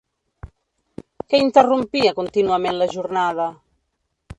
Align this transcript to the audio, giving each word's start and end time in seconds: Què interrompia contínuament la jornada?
Què 1.33 1.43
interrompia 1.49 2.17
contínuament 2.23 2.81
la 2.85 2.93
jornada? 2.97 3.51